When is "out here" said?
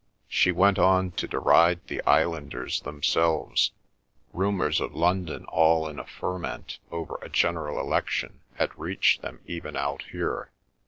9.75-10.49